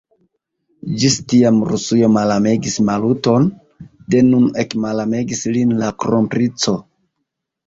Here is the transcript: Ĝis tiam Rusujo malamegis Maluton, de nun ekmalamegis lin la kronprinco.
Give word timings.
Ĝis 1.01 1.17
tiam 1.33 1.59
Rusujo 1.71 2.09
malamegis 2.13 2.77
Maluton, 2.87 3.45
de 4.15 4.23
nun 4.31 4.49
ekmalamegis 4.65 5.45
lin 5.59 5.77
la 5.85 5.93
kronprinco. 6.07 6.77